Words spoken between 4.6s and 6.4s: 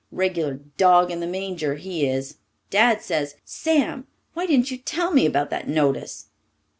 you tell me about that notice?"